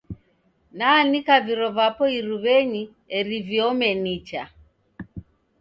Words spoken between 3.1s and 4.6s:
eri viome nicha.